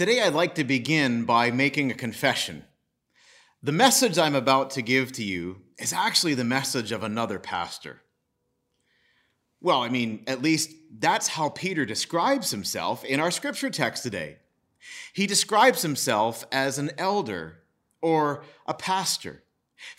[0.00, 2.64] Today, I'd like to begin by making a confession.
[3.62, 8.00] The message I'm about to give to you is actually the message of another pastor.
[9.60, 14.38] Well, I mean, at least that's how Peter describes himself in our scripture text today.
[15.12, 17.58] He describes himself as an elder
[18.00, 19.42] or a pastor.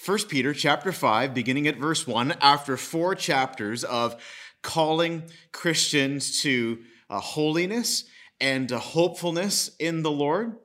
[0.03, 4.19] 1 Peter chapter 5 beginning at verse 1 after 4 chapters of
[4.63, 8.05] calling Christians to uh, holiness
[8.41, 10.57] and hopefulness in the Lord,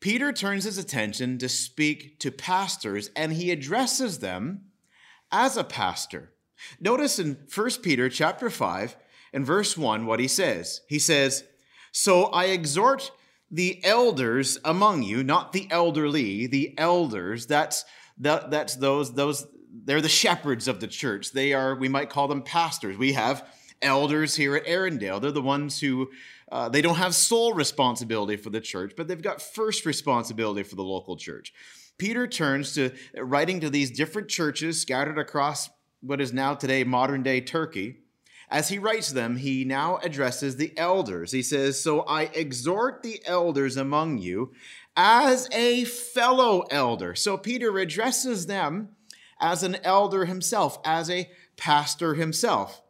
[0.00, 4.62] Peter turns his attention to speak to pastors and he addresses them
[5.30, 6.32] as a pastor.
[6.80, 8.96] Notice in 1 Peter chapter 5
[9.32, 10.80] and verse 1 what he says.
[10.88, 11.44] He says,
[11.92, 13.12] "So I exhort
[13.50, 17.84] the elders among you, not the elderly, the elders, that's
[18.18, 21.32] that, that's those those they're the shepherds of the church.
[21.32, 22.96] They are we might call them pastors.
[22.96, 23.46] We have
[23.82, 25.20] elders here at Erindale.
[25.20, 26.10] They're the ones who
[26.50, 30.76] uh, they don't have sole responsibility for the church, but they've got first responsibility for
[30.76, 31.52] the local church.
[31.98, 35.70] Peter turns to writing to these different churches scattered across
[36.00, 37.98] what is now today modern day Turkey.
[38.48, 41.30] As he writes them, he now addresses the elders.
[41.30, 44.52] He says, So I exhort the elders among you
[44.96, 47.14] as a fellow elder.
[47.14, 48.88] So Peter addresses them
[49.40, 52.82] as an elder himself, as a pastor himself.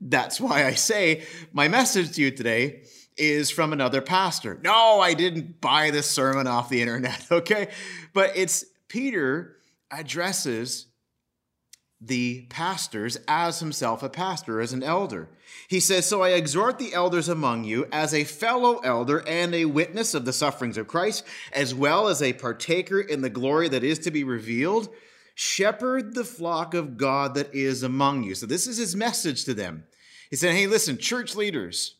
[0.00, 2.84] That's why I say my message to you today
[3.20, 4.58] is from another pastor.
[4.62, 7.68] No, I didn't buy this sermon off the internet, okay?
[8.12, 9.56] But it's Peter
[9.90, 10.86] addresses
[12.00, 15.28] the pastors as himself a pastor, as an elder.
[15.68, 19.66] He says, So I exhort the elders among you as a fellow elder and a
[19.66, 23.84] witness of the sufferings of Christ, as well as a partaker in the glory that
[23.84, 24.88] is to be revealed.
[25.34, 28.34] Shepherd the flock of God that is among you.
[28.34, 29.84] So this is his message to them.
[30.30, 31.96] He said, Hey, listen, church leaders,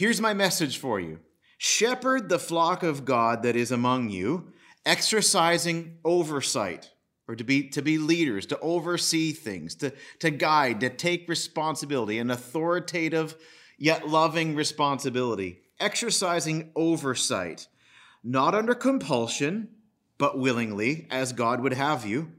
[0.00, 1.20] Here's my message for you.
[1.58, 4.50] Shepherd the flock of God that is among you,
[4.86, 6.88] exercising oversight,
[7.28, 12.18] or to be, to be leaders, to oversee things, to, to guide, to take responsibility,
[12.18, 13.36] an authoritative
[13.76, 17.68] yet loving responsibility, exercising oversight,
[18.24, 19.68] not under compulsion,
[20.16, 22.32] but willingly, as God would have you,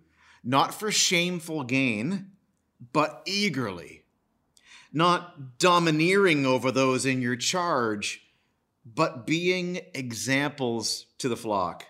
[0.43, 2.31] not for shameful gain,
[2.91, 4.00] but eagerly
[4.91, 8.22] not domineering over those in your charge,
[8.85, 11.85] but being examples to the flock.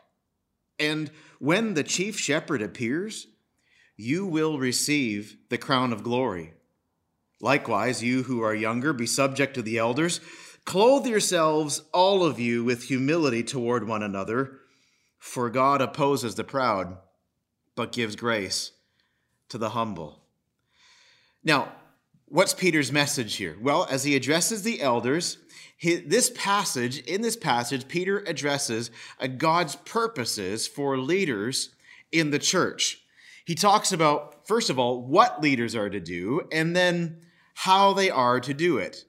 [0.78, 3.28] And when the chief shepherd appears,
[3.96, 6.54] you will receive the crown of glory.
[7.40, 10.22] Likewise, you who are younger, be subject to the elders.
[10.66, 14.60] Clothe yourselves, all of you, with humility toward one another,
[15.18, 16.98] for God opposes the proud,
[17.76, 18.72] but gives grace
[19.50, 20.24] to the humble.
[21.44, 21.72] Now,
[22.32, 23.58] What's Peter's message here?
[23.60, 25.38] Well, as he addresses the elders,
[25.84, 31.76] this passage, in this passage, Peter addresses uh, God's purposes for leaders
[32.10, 33.02] in the church.
[33.44, 37.18] He talks about, first of all, what leaders are to do, and then
[37.54, 39.04] how they are to do it.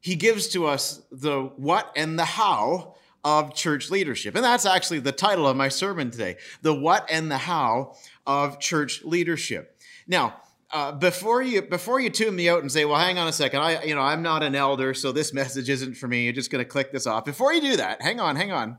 [0.00, 4.34] He gives to us the what and the how of church leadership.
[4.34, 7.94] And that's actually the title of my sermon today the what and the how
[8.26, 9.80] of church leadership.
[10.08, 13.32] Now, uh, before you before you tune me out and say, well, hang on a
[13.32, 16.24] second, I you know I'm not an elder, so this message isn't for me.
[16.24, 17.24] You're just going to click this off.
[17.24, 18.78] Before you do that, hang on, hang on.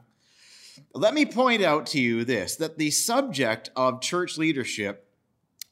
[0.94, 5.08] Let me point out to you this: that the subject of church leadership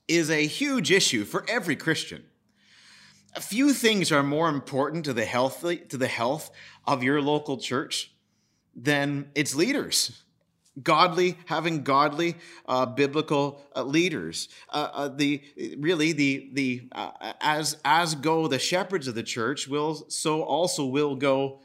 [0.07, 2.25] is a huge issue for every Christian.
[3.35, 6.49] A few things are more important to the health to the health
[6.85, 8.11] of your local church
[8.75, 10.23] than its leaders
[10.83, 12.35] godly having godly
[12.67, 14.49] uh, biblical uh, leaders.
[14.69, 15.41] Uh, uh the
[15.77, 20.85] really the the uh, as as go the shepherds of the church will so also
[20.85, 21.59] will go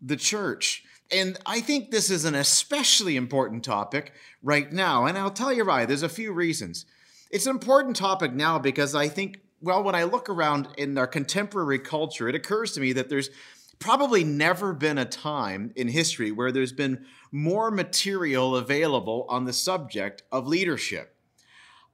[0.00, 0.84] the church.
[1.10, 4.12] And i think this is an especially important topic
[4.42, 5.06] right now.
[5.06, 5.84] And i'll tell you why.
[5.84, 6.86] There's a few reasons.
[7.30, 11.06] It's an important topic now because i think well when i look around in our
[11.06, 13.30] contemporary culture it occurs to me that there's
[13.78, 19.52] probably never been a time in history where there's been more material available on the
[19.52, 21.16] subject of leadership.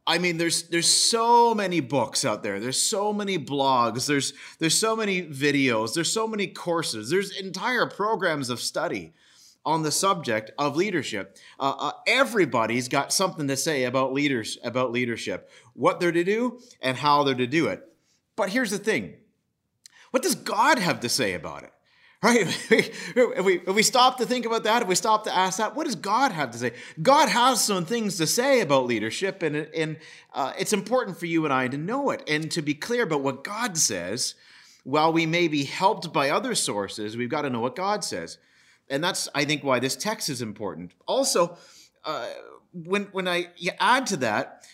[0.06, 2.58] I mean, there's there's so many books out there.
[2.58, 4.06] There's so many blogs.
[4.06, 5.94] There's there's so many videos.
[5.94, 7.08] There's so many courses.
[7.08, 9.12] There's entire programs of study
[9.64, 11.38] on the subject of leadership.
[11.58, 16.60] Uh, uh, everybody's got something to say about leaders about leadership, what they're to do,
[16.80, 17.88] and how they're to do it.
[18.34, 19.14] But here's the thing:
[20.10, 21.71] what does God have to say about it?
[22.22, 22.42] Right?
[22.70, 25.74] if, we, if we stop to think about that, if we stop to ask that,
[25.74, 26.72] what does God have to say?
[27.02, 29.96] God has some things to say about leadership, and, and
[30.32, 33.22] uh, it's important for you and I to know it and to be clear about
[33.22, 34.34] what God says.
[34.84, 38.38] While we may be helped by other sources, we've got to know what God says.
[38.88, 40.92] And that's, I think, why this text is important.
[41.06, 41.56] Also,
[42.04, 42.28] uh,
[42.72, 43.48] when, when I
[43.78, 44.64] add to that,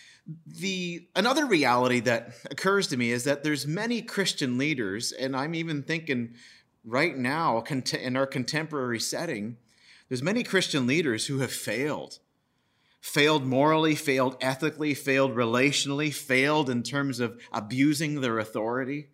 [0.45, 5.55] the another reality that occurs to me is that there's many Christian leaders, and I'm
[5.55, 6.35] even thinking
[6.83, 9.57] right now in our contemporary setting,
[10.07, 12.19] there's many Christian leaders who have failed.
[13.01, 19.07] Failed morally, failed ethically, failed relationally, failed in terms of abusing their authority.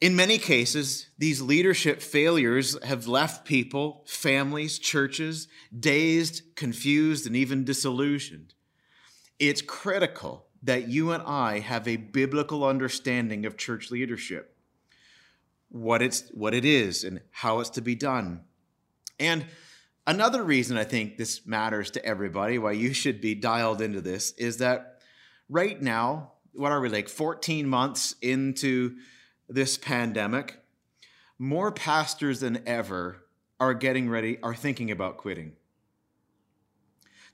[0.00, 5.48] In many cases, these leadership failures have left people, families, churches
[5.78, 8.54] dazed, confused, and even disillusioned.
[9.38, 14.55] It's critical that you and I have a biblical understanding of church leadership,
[15.68, 18.42] what it's what it is and how it's to be done.
[19.18, 19.46] And
[20.06, 24.32] another reason I think this matters to everybody, why you should be dialed into this,
[24.32, 25.00] is that
[25.48, 28.96] right now, what are we like 14 months into
[29.48, 30.60] this pandemic,
[31.38, 33.24] more pastors than ever
[33.60, 35.52] are getting ready, are thinking about quitting.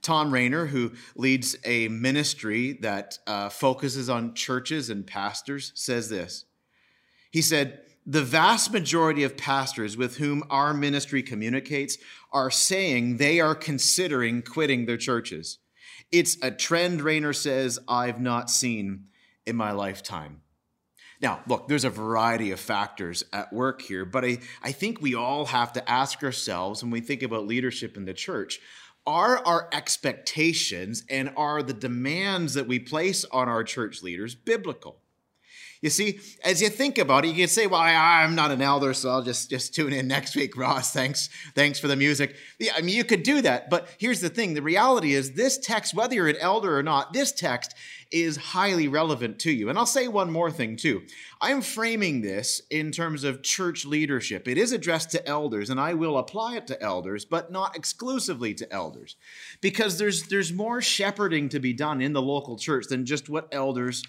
[0.01, 6.45] Thom Rainer, who leads a ministry that uh, focuses on churches and pastors, says this.
[7.31, 11.97] He said, The vast majority of pastors with whom our ministry communicates
[12.33, 15.59] are saying they are considering quitting their churches.
[16.11, 19.05] It's a trend, Rainer says, I've not seen
[19.45, 20.41] in my lifetime.
[21.21, 25.15] Now, look, there's a variety of factors at work here, but I, I think we
[25.15, 28.59] all have to ask ourselves when we think about leadership in the church
[29.05, 35.02] are our expectations and are the demands that we place on our church leaders biblical?
[35.83, 38.61] You see, as you think about it, you can say, "Well, I, am not an
[38.61, 42.37] elder, so I'll just just tune in next week." Ross, thanks, thanks for the music.
[42.57, 45.57] Yeah, I mean, you could do that, but here's the thing: the reality is, this
[45.57, 47.75] text, whether you're an elder or not, this text
[48.11, 49.67] is highly relevant to you.
[49.67, 51.01] And I'll say one more thing too.
[51.41, 54.47] I'm framing this in terms of church leadership.
[54.47, 58.53] It is addressed to elders, and I will apply it to elders, but not exclusively
[58.53, 59.17] to elders,
[59.59, 63.49] because there's there's more shepherding to be done in the local church than just what
[63.51, 64.01] elders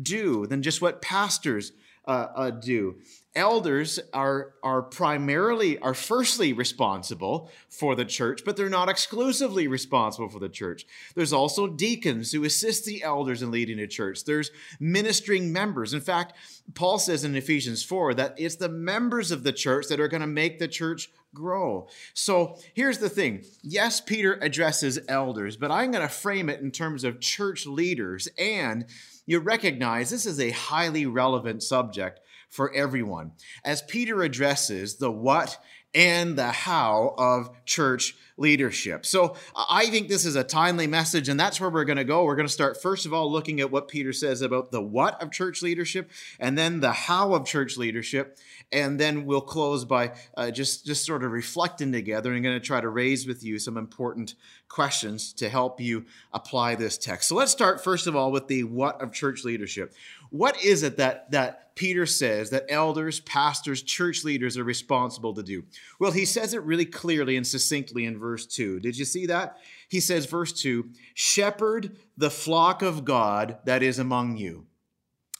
[0.00, 1.72] do, than just what pastors
[2.08, 2.96] uh, uh, do.
[3.34, 10.30] Elders are, are primarily, are firstly responsible for the church, but they're not exclusively responsible
[10.30, 10.86] for the church.
[11.14, 14.24] There's also deacons who assist the elders in leading a church.
[14.24, 14.50] There's
[14.80, 15.92] ministering members.
[15.92, 16.32] In fact,
[16.74, 20.22] Paul says in Ephesians 4 that it's the members of the church that are going
[20.22, 21.88] to make the church grow.
[22.14, 23.44] So here's the thing.
[23.62, 28.28] Yes, Peter addresses elders, but I'm going to frame it in terms of church leaders
[28.38, 28.86] and
[29.28, 33.32] you recognize this is a highly relevant subject for everyone.
[33.62, 35.58] As Peter addresses the what
[35.94, 39.04] and the how of church leadership.
[39.04, 42.24] So I think this is a timely message, and that's where we're going to go.
[42.24, 45.20] We're going to start, first of all, looking at what Peter says about the what
[45.20, 48.38] of church leadership, and then the how of church leadership.
[48.70, 52.64] And then we'll close by uh, just, just sort of reflecting together and going to
[52.64, 54.34] try to raise with you some important
[54.68, 57.30] questions to help you apply this text.
[57.30, 59.94] So let's start, first of all, with the what of church leadership.
[60.30, 65.42] What is it that, that Peter says that elders, pastors, church leaders are responsible to
[65.42, 65.64] do?
[65.98, 68.80] Well, he says it really clearly and succinctly in verse 2.
[68.80, 69.58] Did you see that?
[69.88, 74.66] He says, verse 2 Shepherd the flock of God that is among you.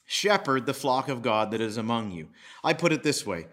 [0.07, 2.29] Shepherd the flock of God that is among you.
[2.65, 3.47] I put it this way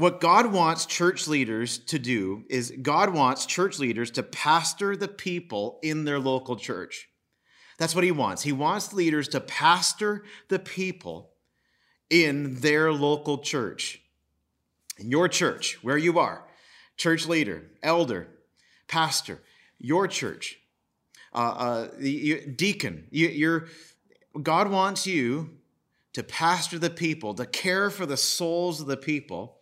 [0.00, 5.08] what God wants church leaders to do is God wants church leaders to pastor the
[5.08, 7.09] people in their local church.
[7.80, 8.42] That's what he wants.
[8.42, 11.30] He wants leaders to pastor the people
[12.10, 14.02] in their local church.
[14.98, 16.44] In your church, where you are,
[16.98, 18.28] church leader, elder,
[18.86, 19.40] pastor,
[19.78, 20.58] your church,
[21.32, 23.66] uh, uh, the, deacon, you,
[24.42, 25.48] God wants you
[26.12, 29.56] to pastor the people, to care for the souls of the people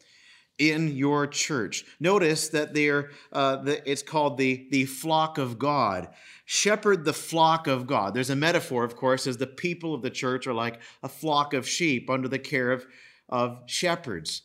[0.58, 1.84] in your church.
[2.00, 6.08] Notice that they're, uh, the, it's called the, the flock of God
[6.50, 8.14] shepherd the flock of God.
[8.14, 11.52] There's a metaphor, of course, as the people of the church are like a flock
[11.52, 12.86] of sheep under the care of,
[13.28, 14.42] of shepherds.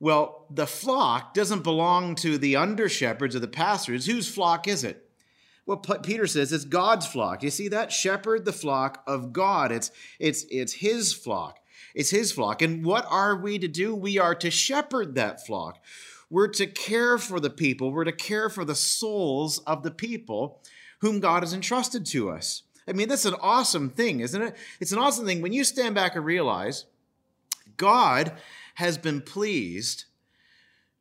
[0.00, 4.06] Well, the flock doesn't belong to the under shepherds or the pastors.
[4.06, 5.10] Whose flock is it?
[5.66, 7.42] Well, Peter says it's God's flock.
[7.42, 7.92] You see that?
[7.92, 9.72] Shepherd the flock of God.
[9.72, 11.58] It's, it's, it's his flock.
[11.94, 12.62] It's his flock.
[12.62, 13.94] And what are we to do?
[13.94, 15.82] We are to shepherd that flock.
[16.30, 17.92] We're to care for the people.
[17.92, 20.62] We're to care for the souls of the people
[21.00, 22.62] whom God has entrusted to us.
[22.88, 24.56] I mean, that's an awesome thing, isn't it?
[24.80, 26.86] It's an awesome thing when you stand back and realize
[27.76, 28.32] God
[28.74, 30.06] has been pleased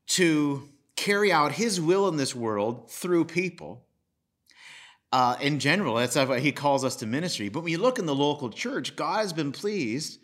[0.08, 3.86] to carry out his will in this world through people.
[5.12, 7.50] Uh, in general, that's what he calls us to ministry.
[7.50, 10.20] But when you look in the local church, God has been pleased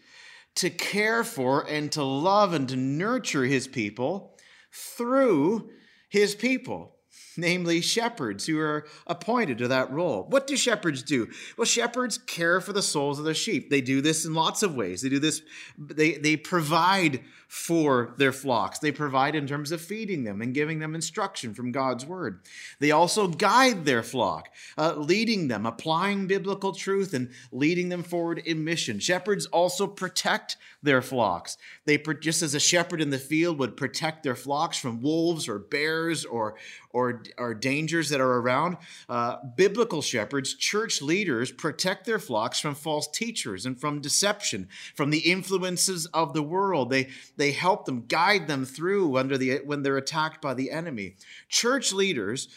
[0.57, 4.37] to care for and to love and to nurture his people
[4.71, 5.69] through
[6.09, 6.97] his people
[7.37, 10.25] namely shepherds who are appointed to that role.
[10.29, 11.29] What do shepherds do?
[11.55, 13.69] Well, shepherds care for the souls of the sheep.
[13.69, 15.01] They do this in lots of ways.
[15.01, 15.41] They do this,
[15.77, 18.79] they, they provide for their flocks.
[18.79, 22.41] They provide in terms of feeding them and giving them instruction from God's word.
[22.79, 28.39] They also guide their flock, uh, leading them, applying biblical truth, and leading them forward
[28.39, 28.99] in mission.
[28.99, 31.57] Shepherds also protect their flocks.
[31.85, 35.59] They just as a shepherd in the field would protect their flocks from wolves or
[35.59, 36.55] bears or
[36.97, 38.77] or, or dangers that are around.
[39.07, 45.11] Uh, biblical shepherds, church leaders, protect their flocks from false teachers and from deception, from
[45.11, 46.89] the influences of the world.
[46.89, 51.15] They they help them, guide them through under the when they're attacked by the enemy.
[51.47, 52.49] Church leaders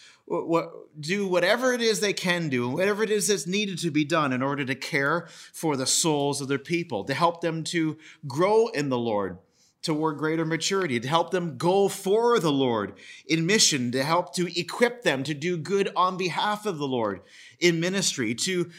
[1.00, 4.32] do whatever it is they can do, whatever it is that's needed to be done
[4.32, 8.68] in order to care for the souls of their people, to help them to grow
[8.68, 9.38] in the Lord
[9.82, 12.92] toward greater maturity, to help them go for the Lord
[13.26, 17.22] in mission, to help to equip them to do good on behalf of the Lord
[17.58, 18.70] in ministry, to,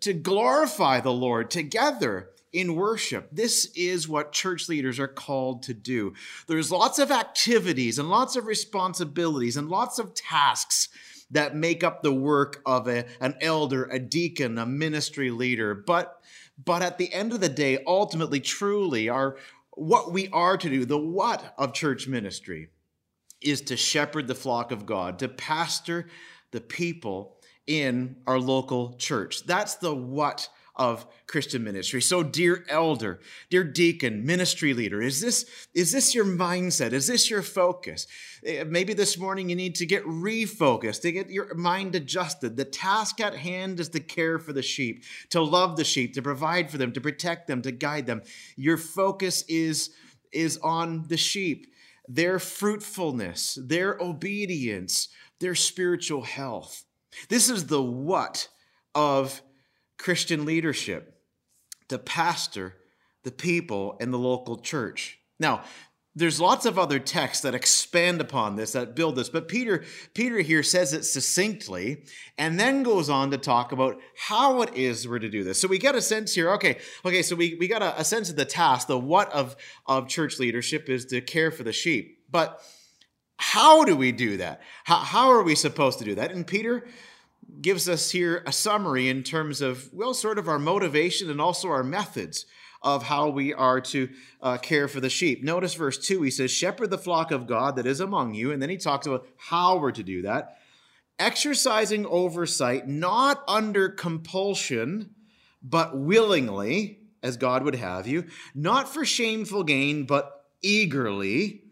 [0.00, 3.28] to glorify the Lord together in worship.
[3.32, 6.14] This is what church leaders are called to do.
[6.46, 10.88] There's lots of activities and lots of responsibilities and lots of tasks
[11.30, 15.74] that make up the work of a, an elder, a deacon, a ministry leader.
[15.74, 16.16] But
[16.62, 19.36] but at the end of the day, ultimately, truly, our
[19.70, 22.68] what we are to do, the what of church ministry,
[23.40, 26.08] is to shepherd the flock of God, to pastor
[26.50, 29.44] the people in our local church.
[29.44, 30.48] That's the what
[30.80, 32.00] of Christian ministry.
[32.00, 33.20] So, dear elder,
[33.50, 35.44] dear deacon, ministry leader, is this,
[35.74, 36.92] is this your mindset?
[36.92, 38.06] Is this your focus?
[38.46, 42.56] Eh, maybe this morning you need to get refocused, to get your mind adjusted.
[42.56, 46.22] The task at hand is to care for the sheep, to love the sheep, to
[46.22, 48.22] provide for them, to protect them, to guide them.
[48.56, 49.90] Your focus is,
[50.32, 51.66] is on the sheep,
[52.08, 55.08] their fruitfulness, their obedience,
[55.40, 56.86] their spiritual health.
[57.28, 58.48] This is the what
[58.94, 59.42] of
[60.00, 61.20] Christian leadership
[61.88, 62.76] to pastor
[63.22, 65.18] the people in the local church.
[65.38, 65.62] Now,
[66.14, 70.40] there's lots of other texts that expand upon this that build this but peter peter
[70.40, 72.02] here says it succinctly
[72.36, 75.60] and then goes on to talk about how it is we're to do this.
[75.60, 78.28] So we get a sense here okay okay so we, we got a, a sense
[78.28, 79.54] of the task the what of
[79.86, 82.24] of church leadership is to care for the sheep.
[82.28, 82.60] But
[83.36, 84.60] how do we do that?
[84.84, 86.32] How, how are we supposed to do that?
[86.32, 86.86] And peter
[87.60, 91.68] gives us here a summary in terms of, well, sort of our motivation and also
[91.68, 92.46] our methods
[92.82, 94.08] of how we are to
[94.40, 95.44] uh, care for the sheep.
[95.44, 98.52] Notice verse 2, he says, Shepherd the flock of God that is among you.
[98.52, 100.56] And then he talks about how we're to do that.
[101.18, 105.14] Exercising oversight, not under compulsion,
[105.62, 111.64] but willingly, as God would have you, not for shameful gain, but eagerly,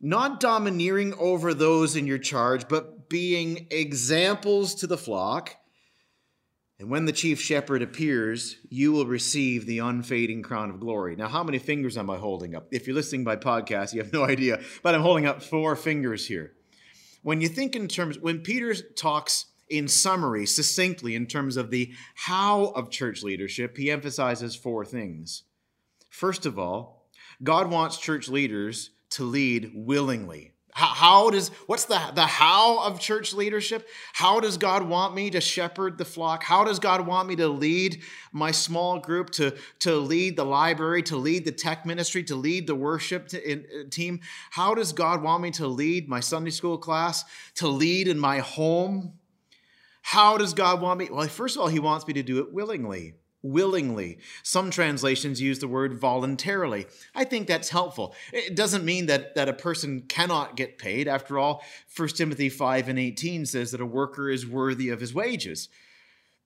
[0.00, 5.56] not domineering over those in your charge, but being examples to the flock.
[6.78, 11.16] And when the chief shepherd appears, you will receive the unfading crown of glory.
[11.16, 12.68] Now, how many fingers am I holding up?
[12.70, 16.26] If you're listening by podcast, you have no idea, but I'm holding up four fingers
[16.26, 16.52] here.
[17.22, 21.92] When you think in terms, when Peter talks in summary, succinctly, in terms of the
[22.14, 25.42] how of church leadership, he emphasizes four things.
[26.10, 27.08] First of all,
[27.42, 30.52] God wants church leaders to lead willingly.
[30.78, 33.88] How, does, what's the, the how of church leadership?
[34.12, 36.44] How does God want me to shepherd the flock?
[36.44, 41.02] How does God want me to lead my small group, to, to lead the library,
[41.04, 44.20] to lead the tech ministry, to lead the worship to, in, uh, team?
[44.50, 47.24] How does God want me to lead my Sunday school class,
[47.56, 49.14] to lead in my home?
[50.02, 51.08] How does God want me?
[51.10, 54.18] Well, first of all, He wants me to do it willingly willingly.
[54.42, 56.86] Some translations use the word voluntarily.
[57.14, 58.14] I think that's helpful.
[58.32, 61.08] It doesn't mean that, that a person cannot get paid.
[61.08, 61.62] After all,
[61.96, 65.68] 1 Timothy 5 and 18 says that a worker is worthy of his wages.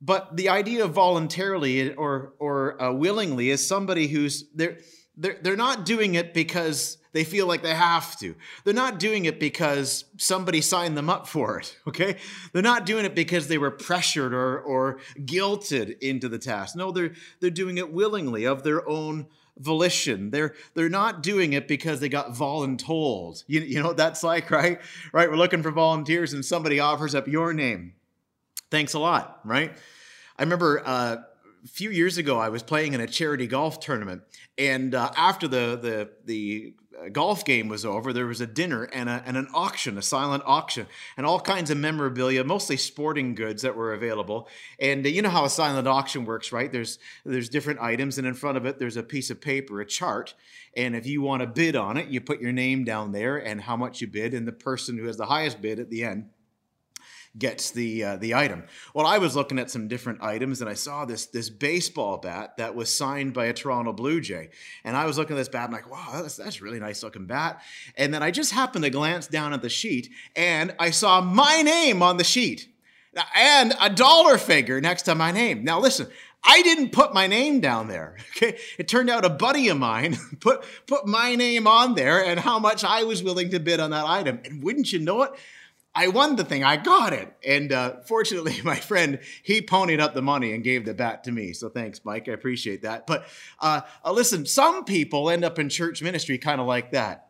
[0.01, 4.79] But the idea of voluntarily or, or uh, willingly is somebody who's they're,
[5.17, 8.35] they're, they're not doing it because they feel like they have to.
[8.65, 12.17] They're not doing it because somebody signed them up for it, okay?
[12.53, 16.77] They're not doing it because they were pressured or, or guilted into the task.
[16.77, 19.27] No, they're, they're doing it willingly of their own
[19.59, 20.31] volition.
[20.31, 23.45] They're they're not doing it because they got voluntold.
[23.47, 24.81] You, you know what that's like, right?
[25.13, 25.31] Right?
[25.31, 27.95] We're looking for volunteers and somebody offers up your name.
[28.71, 29.77] Thanks a lot, right?
[30.39, 31.17] I remember uh,
[31.67, 34.23] few years ago, I was playing in a charity golf tournament,
[34.59, 36.75] and uh, after the the the
[37.11, 40.43] golf game was over, there was a dinner and, a, and an auction, a silent
[40.47, 44.49] auction, and all kinds of memorabilia, mostly sporting goods that were available.
[44.79, 46.71] And uh, you know how a silent auction works, right?
[46.71, 49.87] There's there's different items, and in front of it there's a piece of paper, a
[49.87, 50.35] chart.
[50.77, 53.61] And if you want to bid on it, you put your name down there and
[53.61, 56.31] how much you bid, and the person who has the highest bid at the end
[57.39, 58.65] gets the uh, the item.
[58.95, 62.57] Well, I was looking at some different items and I saw this this baseball bat
[62.59, 64.51] that was signed by a Toronto Blue Jay,
[64.85, 65.67] and I was looking at this bat.
[65.67, 67.63] I'm like, wow, that's that's really nice looking bat.
[67.97, 71.63] And then I just happened to glance down at the sheet and I saw my
[71.63, 72.69] name on the sheet
[73.35, 75.65] and a dollar figure next to my name.
[75.65, 76.09] Now listen.
[76.45, 78.17] I didn't put my name down there.
[78.37, 78.59] Okay.
[78.77, 82.59] It turned out a buddy of mine put, put my name on there and how
[82.59, 84.41] much I was willing to bid on that item.
[84.45, 85.33] And wouldn't you know it?
[85.95, 86.65] I won the thing.
[86.65, 87.35] I got it.
[87.47, 91.33] And uh, fortunately, my friend, he ponied up the money and gave the bat to
[91.33, 91.53] me.
[91.53, 92.29] So thanks, Mike.
[92.29, 93.07] I appreciate that.
[93.07, 93.27] But
[93.61, 97.29] uh, uh, listen, some people end up in church ministry kind of like that.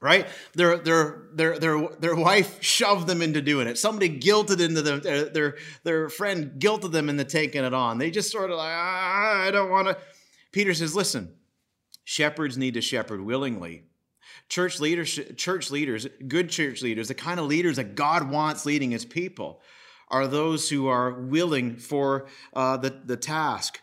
[0.00, 0.28] Right?
[0.54, 3.78] Their, their, their, their, their wife shoved them into doing it.
[3.78, 7.98] Somebody guilted into them, their, their, their friend guilted them into taking it on.
[7.98, 9.98] They just sort of like, ah, I don't want to.
[10.52, 11.34] Peter says, listen,
[12.04, 13.88] shepherds need to shepherd willingly
[14.48, 18.90] Church leaders, church leaders, good church leaders, the kind of leaders that God wants leading
[18.90, 19.60] his people,
[20.08, 23.80] are those who are willing for uh, the, the task.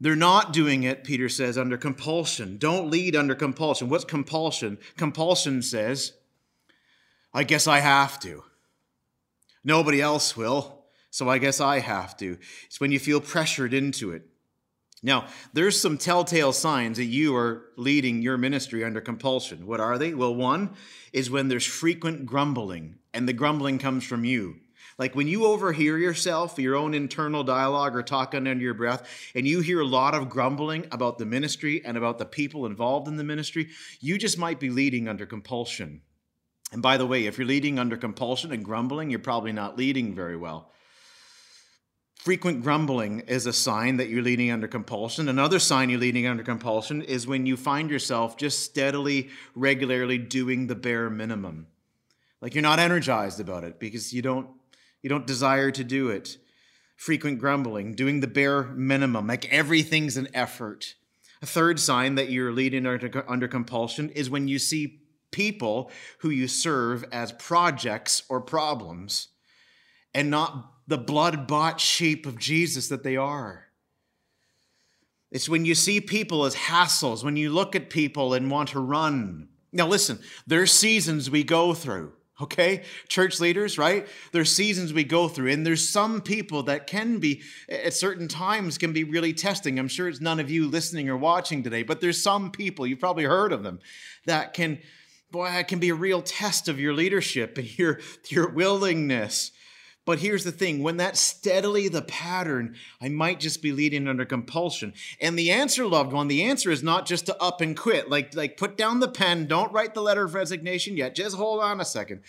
[0.00, 2.58] They're not doing it, Peter says, under compulsion.
[2.58, 3.88] Don't lead under compulsion.
[3.88, 4.78] What's compulsion?
[4.96, 6.14] Compulsion says,
[7.32, 8.42] I guess I have to.
[9.62, 12.36] Nobody else will, so I guess I have to.
[12.64, 14.26] It's when you feel pressured into it.
[15.02, 19.66] Now, there's some telltale signs that you are leading your ministry under compulsion.
[19.66, 20.14] What are they?
[20.14, 20.74] Well, one
[21.12, 24.56] is when there's frequent grumbling, and the grumbling comes from you.
[24.98, 29.46] Like when you overhear yourself, your own internal dialogue or talking under your breath, and
[29.46, 33.16] you hear a lot of grumbling about the ministry and about the people involved in
[33.16, 36.02] the ministry, you just might be leading under compulsion.
[36.72, 40.14] And by the way, if you're leading under compulsion and grumbling, you're probably not leading
[40.14, 40.70] very well.
[42.22, 45.28] Frequent grumbling is a sign that you're leading under compulsion.
[45.28, 50.68] Another sign you're leading under compulsion is when you find yourself just steadily, regularly doing
[50.68, 51.66] the bare minimum.
[52.40, 54.46] Like you're not energized about it because you don't
[55.02, 56.36] you don't desire to do it.
[56.94, 60.94] Frequent grumbling, doing the bare minimum, like everything's an effort.
[61.42, 66.30] A third sign that you're leading under, under compulsion is when you see people who
[66.30, 69.26] you serve as projects or problems
[70.14, 73.66] and not the blood bought sheep of Jesus that they are.
[75.30, 78.80] It's when you see people as hassles, when you look at people and want to
[78.80, 79.48] run.
[79.72, 82.82] Now, listen, there's seasons we go through, okay?
[83.08, 84.06] Church leaders, right?
[84.32, 87.40] There's seasons we go through, and there's some people that can be,
[87.70, 89.78] at certain times, can be really testing.
[89.78, 93.00] I'm sure it's none of you listening or watching today, but there's some people, you've
[93.00, 93.80] probably heard of them,
[94.26, 94.80] that can,
[95.30, 99.52] boy, it can be a real test of your leadership and your, your willingness
[100.04, 104.24] but here's the thing when that's steadily the pattern, I might just be leading under
[104.24, 104.94] compulsion.
[105.20, 108.10] And the answer, loved one, the answer is not just to up and quit.
[108.10, 111.14] Like, like put down the pen, don't write the letter of resignation yet.
[111.14, 112.22] Just hold on a second.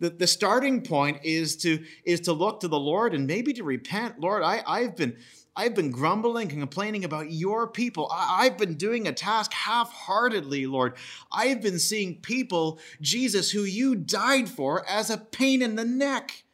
[0.00, 3.62] The, the starting point is to is to look to the Lord and maybe to
[3.62, 4.18] repent.
[4.18, 5.16] Lord, I, I've been
[5.54, 8.10] I've been grumbling and complaining about your people.
[8.12, 10.94] I, have been doing a task half heartedly, Lord.
[11.30, 16.44] I've been seeing people, Jesus, who you died for, as a pain in the neck.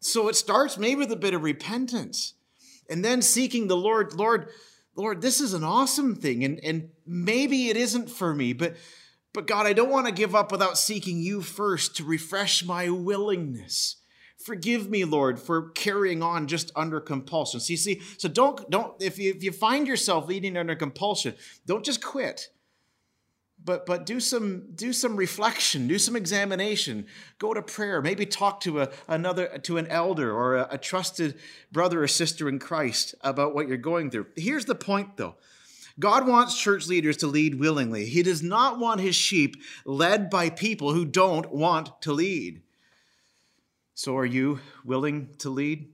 [0.00, 2.34] So it starts maybe with a bit of repentance
[2.88, 4.48] and then seeking the Lord, Lord,
[4.94, 6.44] Lord, this is an awesome thing.
[6.44, 8.76] And, and maybe it isn't for me, but,
[9.32, 12.88] but God, I don't want to give up without seeking you first to refresh my
[12.88, 13.96] willingness.
[14.38, 17.60] Forgive me, Lord, for carrying on just under compulsion.
[17.60, 21.34] See, see, so don't, don't, if you, if you find yourself leading under compulsion,
[21.66, 22.48] don't just quit
[23.68, 27.04] but but do some do some reflection do some examination.
[27.38, 28.00] Go to prayer.
[28.00, 31.38] Maybe talk to a, another to an elder or a, a trusted
[31.70, 34.24] brother or sister in christ about what you're going through.
[34.36, 35.36] Here's the point though.
[36.00, 38.06] God wants church leaders to lead willingly.
[38.06, 42.62] He does not want his sheep led by people who don't want to lead.
[43.92, 45.92] So are you willing to lead?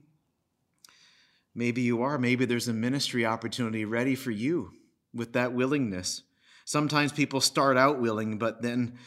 [1.53, 2.17] Maybe you are.
[2.17, 4.71] Maybe there's a ministry opportunity ready for you
[5.13, 6.21] with that willingness
[6.65, 8.97] Sometimes people start out willing, but then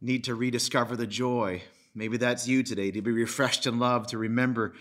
[0.00, 1.62] need to rediscover the joy.
[1.94, 4.74] Maybe that's you today, to be refreshed in love, to remember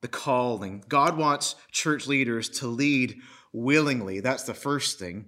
[0.00, 0.84] the calling.
[0.88, 3.20] God wants church leaders to lead
[3.52, 4.20] willingly.
[4.20, 5.26] That's the first thing.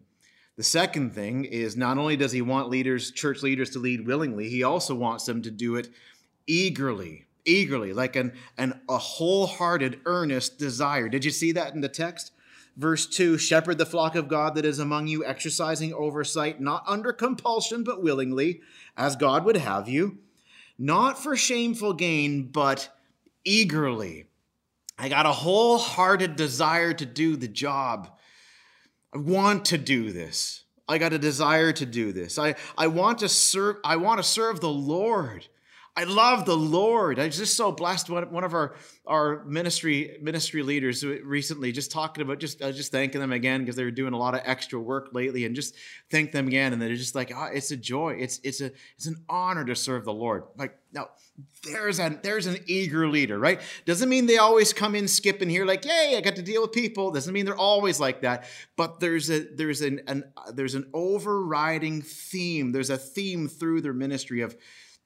[0.56, 4.48] The second thing is not only does he want leaders, church leaders to lead willingly,
[4.48, 5.88] he also wants them to do it
[6.48, 11.08] eagerly, eagerly, like an, an a wholehearted, earnest desire.
[11.08, 12.32] Did you see that in the text?
[12.78, 17.12] Verse 2 Shepherd the flock of God that is among you, exercising oversight, not under
[17.12, 18.60] compulsion, but willingly,
[18.96, 20.18] as God would have you,
[20.78, 22.88] not for shameful gain, but
[23.44, 24.26] eagerly.
[24.96, 28.16] I got a wholehearted desire to do the job.
[29.12, 30.64] I want to do this.
[30.88, 32.38] I got a desire to do this.
[32.38, 35.48] I, I want to serve, I want to serve the Lord.
[35.98, 37.18] I love the Lord.
[37.18, 38.08] I was just so blessed.
[38.08, 43.20] One, of our, our ministry ministry leaders recently just talking about just uh, just thanking
[43.20, 45.74] them again because they were doing a lot of extra work lately, and just
[46.08, 46.72] thank them again.
[46.72, 48.10] And they're just like, oh, it's a joy.
[48.20, 50.44] It's it's a it's an honor to serve the Lord.
[50.56, 51.08] Like now,
[51.64, 53.60] there's an there's an eager leader, right?
[53.84, 56.70] Doesn't mean they always come in skipping here like, yay, I got to deal with
[56.70, 57.10] people.
[57.10, 58.44] Doesn't mean they're always like that.
[58.76, 62.70] But there's a there's an, an there's an overriding theme.
[62.70, 64.56] There's a theme through their ministry of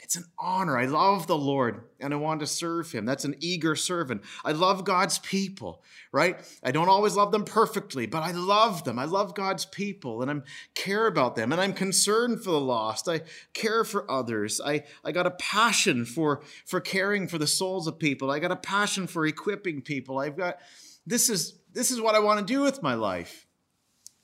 [0.02, 0.76] it's an honor.
[0.76, 3.06] I love the Lord and I want to serve him.
[3.06, 4.22] That's an eager servant.
[4.44, 6.40] I love God's people, right?
[6.62, 8.98] I don't always love them perfectly, but I love them.
[8.98, 10.34] I love God's people and I
[10.74, 13.08] care about them and I'm concerned for the lost.
[13.08, 13.20] I
[13.54, 14.60] care for others.
[14.60, 18.28] I, I got a passion for, for caring for the souls of people.
[18.30, 20.18] I got a passion for equipping people.
[20.18, 20.58] I've got,
[21.06, 23.46] this is, this is what I want to do with my life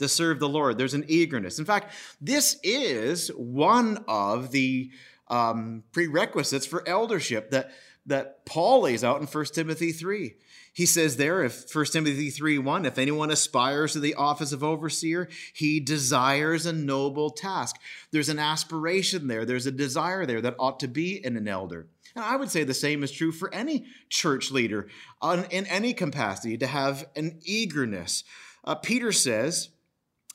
[0.01, 0.77] to serve the Lord.
[0.77, 1.59] There's an eagerness.
[1.59, 4.91] In fact, this is one of the
[5.31, 7.71] um, prerequisites for eldership that,
[8.07, 10.35] that Paul lays out in 1 Timothy 3.
[10.73, 14.63] He says there, if 1 Timothy 3 1, if anyone aspires to the office of
[14.63, 17.77] overseer, he desires a noble task.
[18.13, 21.89] There's an aspiration there, there's a desire there that ought to be in an elder.
[22.15, 24.89] And I would say the same is true for any church leader
[25.21, 28.25] on, in any capacity to have an eagerness.
[28.65, 29.71] Uh, Peter says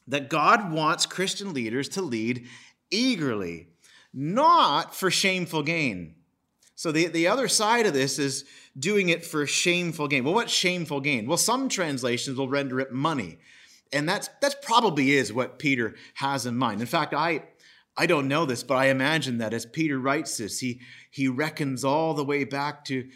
[0.07, 2.47] that God wants Christian leaders to lead
[2.91, 3.69] eagerly
[4.13, 6.15] not for shameful gain.
[6.75, 8.45] So the, the other side of this is
[8.77, 10.23] doing it for shameful gain.
[10.23, 11.27] Well, what's shameful gain?
[11.27, 13.39] Well, some translations will render it money.
[13.91, 16.81] And that's that's probably is what Peter has in mind.
[16.81, 17.43] In fact, I
[17.95, 21.83] I don't know this, but I imagine that as Peter writes this, he he reckons
[21.83, 23.07] all the way back to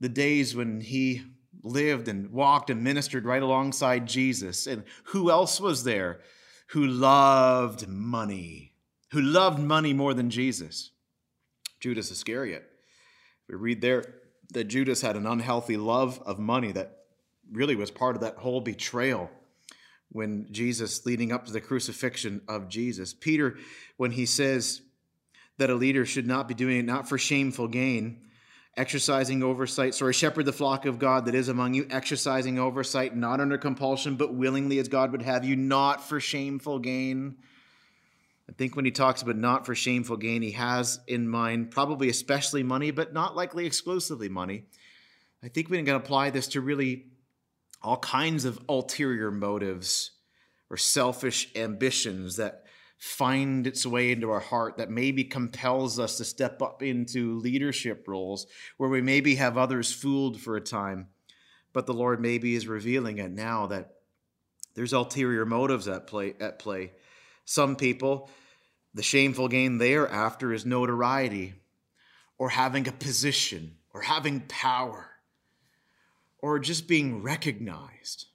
[0.00, 1.22] the days when he
[1.62, 4.66] lived and walked and ministered right alongside Jesus.
[4.66, 6.20] And who else was there
[6.68, 8.72] who loved money?
[9.16, 10.90] Who loved money more than Jesus?
[11.80, 12.68] Judas Iscariot.
[13.48, 14.04] We read there
[14.52, 16.98] that Judas had an unhealthy love of money that
[17.50, 19.30] really was part of that whole betrayal
[20.10, 23.14] when Jesus, leading up to the crucifixion of Jesus.
[23.14, 23.56] Peter,
[23.96, 24.82] when he says
[25.56, 28.20] that a leader should not be doing it not for shameful gain,
[28.76, 33.40] exercising oversight, sorry, shepherd the flock of God that is among you, exercising oversight, not
[33.40, 37.36] under compulsion, but willingly as God would have you, not for shameful gain.
[38.48, 42.08] I think when he talks about not for shameful gain, he has in mind probably
[42.08, 44.64] especially money, but not likely exclusively money.
[45.42, 47.06] I think we can apply this to really
[47.82, 50.12] all kinds of ulterior motives
[50.70, 52.64] or selfish ambitions that
[52.98, 58.06] find its way into our heart that maybe compels us to step up into leadership
[58.08, 58.46] roles
[58.78, 61.08] where we maybe have others fooled for a time.
[61.72, 63.96] But the Lord maybe is revealing it now that
[64.74, 66.92] there's ulterior motives at play at play
[67.46, 68.28] some people,
[68.92, 71.54] the shameful gain they're after is notoriety
[72.38, 75.06] or having a position or having power
[76.40, 78.26] or just being recognized.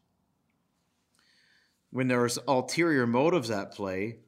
[1.91, 4.19] When there's ulterior motives at play,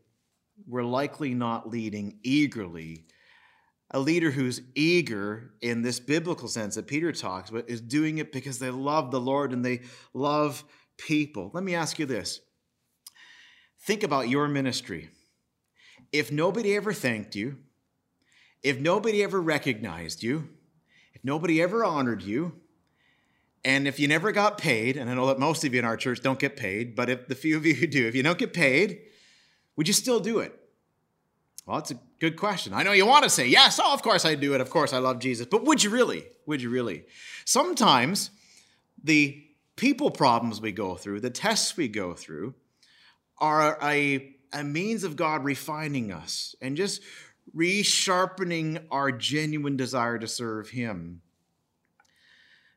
[0.67, 3.05] we're likely not leading eagerly.
[3.91, 8.33] A leader who's eager in this biblical sense that Peter talks about is doing it
[8.33, 9.81] because they love the Lord and they
[10.13, 10.63] love
[10.97, 11.51] people.
[11.53, 12.41] Let me ask you this
[13.83, 15.09] Think about your ministry.
[16.13, 17.57] If nobody ever thanked you,
[18.61, 20.47] if nobody ever recognized you,
[21.13, 22.53] if nobody ever honored you,
[23.65, 25.97] and if you never got paid, and I know that most of you in our
[25.97, 28.37] church don't get paid, but if the few of you who do, if you don't
[28.37, 29.01] get paid,
[29.75, 30.57] would you still do it?
[31.65, 32.73] Well, that's a good question.
[32.73, 34.61] I know you want to say, yes, oh, of course I do it.
[34.61, 35.45] Of course I love Jesus.
[35.45, 36.25] But would you really?
[36.45, 37.03] Would you really?
[37.43, 38.31] Sometimes
[39.01, 39.43] the
[39.75, 42.53] people problems we go through, the tests we go through,
[43.37, 47.01] are a, a means of God refining us and just
[47.55, 51.21] resharpening our genuine desire to serve Him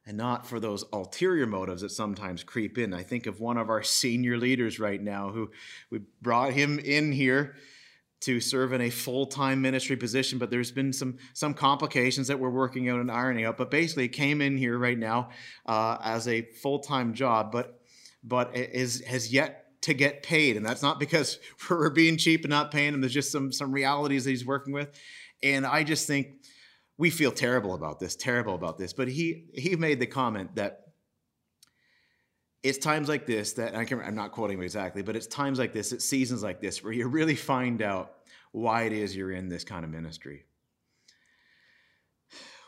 [0.07, 2.95] and not for those ulterior motives that sometimes creep in.
[2.95, 5.51] I think of one of our senior leaders right now who
[5.91, 7.57] we brought him in here
[8.21, 12.51] to serve in a full-time ministry position, but there's been some some complications that we're
[12.51, 13.59] working out and ironing out.
[13.59, 15.31] But basically, came in here right now
[15.67, 17.81] uh, as a full-time job, but
[18.23, 20.57] but is has yet to get paid.
[20.57, 21.39] And that's not because
[21.71, 23.01] we're being cheap and not paying him.
[23.01, 24.91] There's just some some realities that he's working with.
[25.43, 26.29] And I just think
[26.99, 28.93] we feel terrible about this, terrible about this.
[28.93, 30.83] But he he made the comment that
[32.65, 35.73] it's times like this that I can, I'm not quoting exactly, but it's times like
[35.73, 38.13] this, it's seasons like this where you really find out
[38.51, 40.47] why it is you're in this kind of ministry.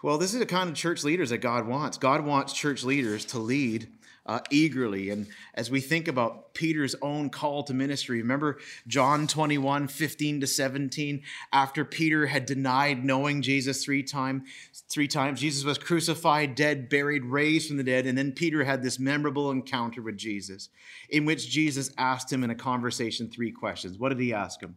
[0.01, 1.99] Well, this is the kind of church leaders that God wants.
[1.99, 3.89] God wants church leaders to lead
[4.29, 5.09] uh, eagerly.
[5.09, 10.47] And as we think about Peter's own call to ministry, remember John 21 15 to
[10.47, 14.43] 17, after Peter had denied knowing Jesus three, times,
[14.89, 18.07] three times, Jesus was crucified, dead, buried, raised from the dead.
[18.07, 20.69] And then Peter had this memorable encounter with Jesus
[21.09, 23.99] in which Jesus asked him in a conversation three questions.
[23.99, 24.77] What did he ask him?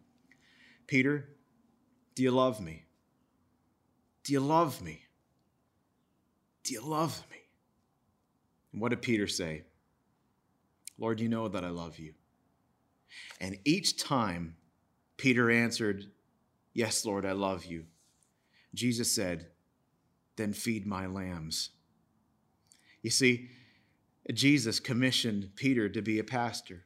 [0.87, 1.29] Peter,
[2.15, 2.85] do you love me?
[4.23, 5.01] Do you love me?
[6.63, 7.30] Do you love me?
[8.71, 9.63] What did Peter say?
[10.97, 12.13] Lord, you know that I love you.
[13.39, 14.55] And each time
[15.17, 16.05] Peter answered,
[16.73, 17.85] Yes, Lord, I love you,
[18.73, 19.47] Jesus said,
[20.37, 21.71] Then feed my lambs.
[23.01, 23.49] You see,
[24.33, 26.85] Jesus commissioned Peter to be a pastor.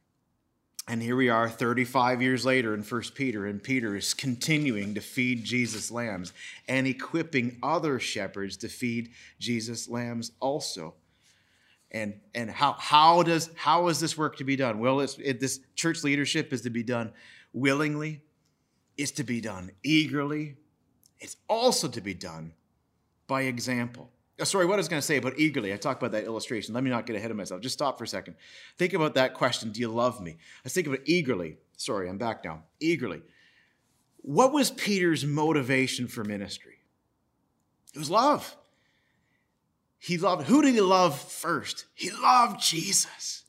[0.88, 5.02] And here we are 35 years later in 1 Peter, and Peter is continuing to
[5.02, 6.32] feed Jesus lambs
[6.67, 10.93] and equipping other shepherds to feed Jesus lambs also.
[11.95, 14.79] And, and how, how, does, how is this work to be done?
[14.79, 17.13] Well, it's, it, this church leadership is to be done
[17.53, 18.21] willingly,
[18.97, 20.58] it's to be done eagerly,
[21.21, 22.51] it's also to be done
[23.27, 24.12] by example.
[24.41, 25.71] Oh, sorry, what I was going to say about eagerly.
[25.71, 26.73] I talked about that illustration.
[26.73, 27.62] Let me not get ahead of myself.
[27.62, 28.36] Just stop for a second.
[28.77, 30.36] Think about that question Do you love me?
[30.65, 31.55] Let's think it eagerly.
[31.77, 32.63] Sorry, I'm back now.
[32.81, 33.21] Eagerly.
[34.17, 36.79] What was Peter's motivation for ministry?
[37.93, 38.58] It was love.
[40.05, 41.85] He loved, who did he love first?
[41.95, 43.43] He loved Jesus.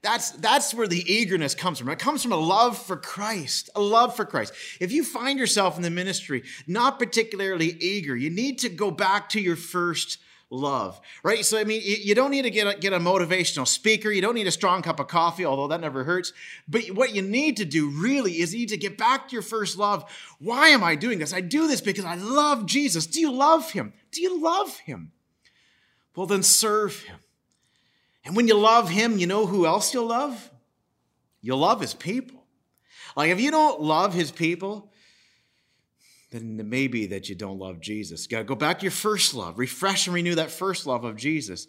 [0.00, 1.90] That's, that's where the eagerness comes from.
[1.90, 4.54] It comes from a love for Christ, a love for Christ.
[4.80, 9.28] If you find yourself in the ministry not particularly eager, you need to go back
[9.30, 10.16] to your first
[10.48, 11.44] love, right?
[11.44, 14.10] So, I mean, you don't need to get a, get a motivational speaker.
[14.10, 16.32] You don't need a strong cup of coffee, although that never hurts.
[16.66, 19.42] But what you need to do really is you need to get back to your
[19.42, 20.10] first love.
[20.38, 21.34] Why am I doing this?
[21.34, 23.06] I do this because I love Jesus.
[23.06, 23.92] Do you love him?
[24.12, 25.12] Do you love him?
[26.14, 27.16] Well, then serve him.
[28.24, 30.50] And when you love him, you know who else you'll love?
[31.40, 32.44] You'll love his people.
[33.16, 34.90] Like if you don't love his people,
[36.30, 38.24] then it may be that you don't love Jesus.
[38.24, 41.04] You got to go back to your first love, refresh and renew that first love
[41.04, 41.66] of Jesus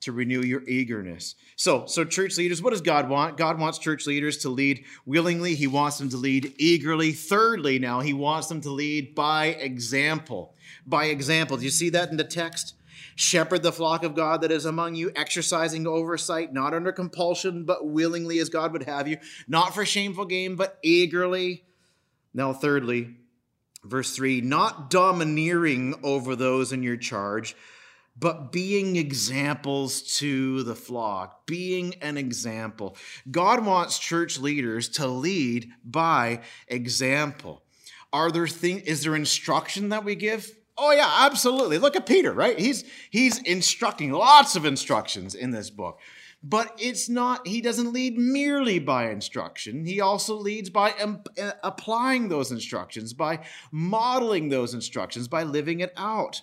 [0.00, 1.34] to renew your eagerness.
[1.56, 3.36] So, so church leaders, what does God want?
[3.36, 5.54] God wants church leaders to lead willingly.
[5.54, 7.12] He wants them to lead eagerly.
[7.12, 10.54] Thirdly, now he wants them to lead by example.
[10.86, 11.58] By example.
[11.58, 12.74] Do you see that in the text?
[13.16, 17.86] Shepherd the flock of God that is among you, exercising oversight, not under compulsion, but
[17.86, 21.64] willingly as God would have you, not for shameful gain, but eagerly.
[22.32, 23.16] Now, thirdly,
[23.84, 27.56] verse 3 not domineering over those in your charge,
[28.16, 32.96] but being examples to the flock, being an example.
[33.30, 37.62] God wants church leaders to lead by example.
[38.12, 40.52] Are there things, is there instruction that we give?
[40.82, 41.76] Oh yeah, absolutely.
[41.76, 42.58] Look at Peter, right?
[42.58, 46.00] He's he's instructing lots of instructions in this book.
[46.42, 49.84] But it's not he doesn't lead merely by instruction.
[49.84, 53.40] He also leads by um, uh, applying those instructions, by
[53.70, 56.40] modeling those instructions, by living it out.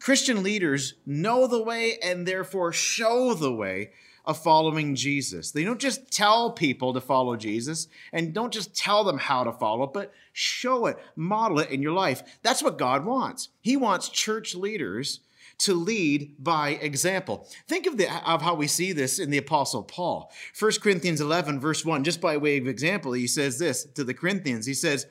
[0.00, 3.90] Christian leaders know the way and therefore show the way
[4.24, 5.50] of following Jesus.
[5.50, 9.52] They don't just tell people to follow Jesus and don't just tell them how to
[9.52, 12.22] follow, but show it, model it in your life.
[12.42, 13.50] That's what God wants.
[13.60, 15.20] He wants church leaders
[15.58, 17.46] to lead by example.
[17.68, 20.32] Think of, the, of how we see this in the Apostle Paul.
[20.58, 24.14] 1 Corinthians 11, verse 1, just by way of example, he says this to the
[24.14, 24.66] Corinthians.
[24.66, 25.06] He says,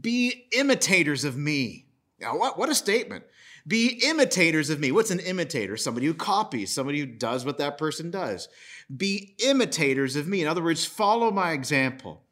[0.00, 1.86] Be imitators of me.
[2.20, 3.24] Now, what, what a statement.
[3.68, 4.90] Be imitators of me.
[4.90, 5.76] What's an imitator?
[5.76, 8.48] Somebody who copies, somebody who does what that person does.
[8.94, 10.40] Be imitators of me.
[10.40, 12.22] In other words, follow my example.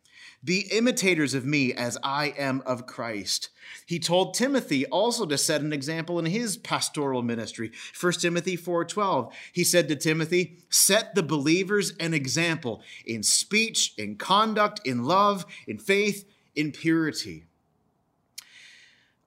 [0.43, 3.51] Be imitators of me as I am of Christ.
[3.85, 7.73] He told Timothy also to set an example in his pastoral ministry.
[7.99, 9.33] 1 Timothy 4:12.
[9.53, 15.45] He said to Timothy, "Set the believers an example in speech, in conduct, in love,
[15.67, 17.45] in faith, in purity."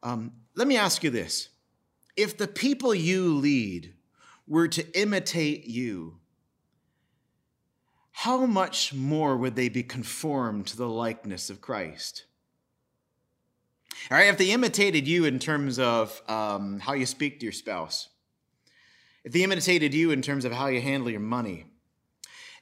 [0.01, 1.49] Um, let me ask you this
[2.19, 3.93] if the people you lead
[4.45, 6.17] were to imitate you,
[8.11, 12.25] how much more would they be conformed to the likeness of Christ?
[14.11, 17.53] All right, if they imitated you in terms of um, how you speak to your
[17.53, 18.09] spouse,
[19.23, 21.67] if they imitated you in terms of how you handle your money,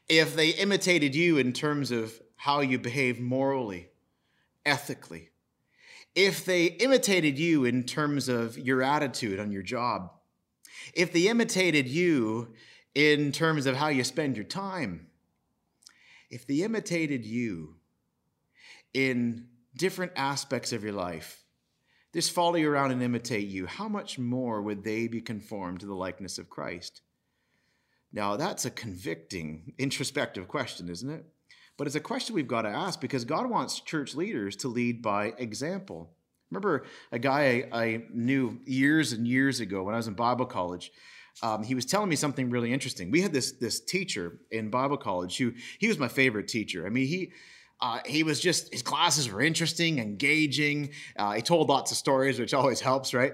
[0.08, 3.90] if they imitated you in terms of how you behave morally,
[4.68, 5.32] ethically,
[6.18, 10.10] if they imitated you in terms of your attitude on your job,
[10.96, 12.56] if they imitated you
[12.96, 15.06] in terms of how you spend your time,
[16.32, 17.76] if they imitated you
[18.96, 21.44] in different aspects of your life,
[22.16, 25.86] just follow you around and imitate you, how much more would they be conformed to
[25.86, 27.02] the likeness of Christ?
[28.12, 31.26] Now, that's a convicting, introspective question, isn't it?
[31.78, 35.02] But it's a question we've got to ask because God wants church leaders to lead
[35.02, 36.10] by example.
[36.50, 40.46] Remember a guy I, I knew years and years ago when I was in Bible
[40.46, 40.92] college.
[41.44, 43.12] Um, he was telling me something really interesting.
[43.12, 46.86] We had this this teacher in Bible college who he was my favorite teacher.
[46.88, 47.32] I mean, he
[47.80, 50.90] uh, he was just his classes were interesting, engaging.
[51.16, 53.34] Uh, he told lots of stories, which always helps, right?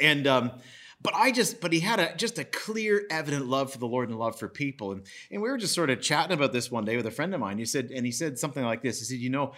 [0.00, 0.50] And um,
[1.00, 4.08] but I just, but he had a just a clear, evident love for the Lord
[4.08, 4.92] and love for people.
[4.92, 7.34] And and we were just sort of chatting about this one day with a friend
[7.34, 7.58] of mine.
[7.58, 8.98] He said, and he said something like this.
[8.98, 9.52] He said, you know,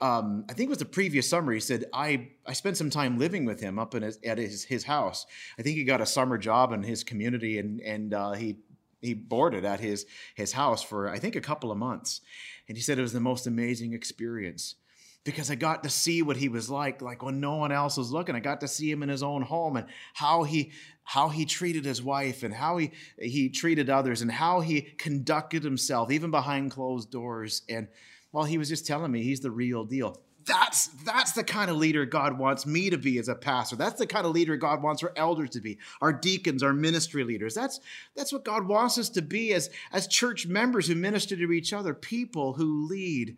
[0.00, 1.52] um, I think it was the previous summer.
[1.52, 4.64] He said, I I spent some time living with him up in his, at his
[4.64, 5.24] his house.
[5.58, 8.56] I think he got a summer job in his community, and and uh, he
[9.00, 12.20] he boarded at his his house for I think a couple of months.
[12.66, 14.76] And he said it was the most amazing experience
[15.24, 18.10] because I got to see what he was like, like when no one else was
[18.10, 18.34] looking.
[18.34, 20.72] I got to see him in his own home and how he
[21.04, 25.62] how he treated his wife and how he he treated others and how he conducted
[25.62, 27.62] himself, even behind closed doors.
[27.68, 27.88] And
[28.32, 30.20] well, he was just telling me he's the real deal.
[30.44, 33.76] That's that's the kind of leader God wants me to be as a pastor.
[33.76, 37.22] That's the kind of leader God wants our elders to be, our deacons, our ministry
[37.22, 37.54] leaders.
[37.54, 37.78] That's
[38.16, 41.72] that's what God wants us to be as as church members who minister to each
[41.72, 43.36] other, people who lead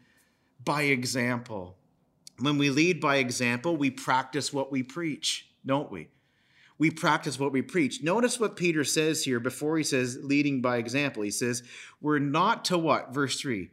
[0.64, 1.76] by example.
[2.38, 6.08] When we lead by example, we practice what we preach, don't we?
[6.76, 8.02] We practice what we preach.
[8.02, 11.22] Notice what Peter says here before he says leading by example.
[11.22, 11.62] He says,
[12.00, 13.14] We're not to what?
[13.14, 13.70] Verse 3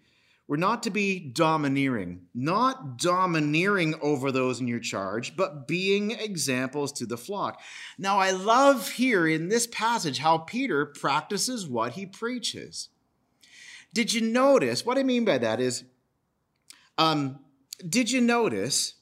[0.47, 6.91] We're not to be domineering, not domineering over those in your charge, but being examples
[6.93, 7.59] to the flock.
[7.97, 12.89] Now, I love here in this passage how Peter practices what he preaches.
[13.93, 14.85] Did you notice?
[14.85, 15.85] What I mean by that is,
[17.01, 17.39] um,
[17.87, 18.93] did you notice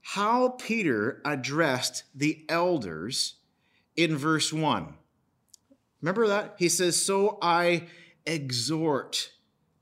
[0.00, 3.34] how Peter addressed the elders
[3.94, 4.94] in verse 1?
[6.00, 6.54] Remember that?
[6.58, 7.88] He says, So I
[8.24, 9.32] exhort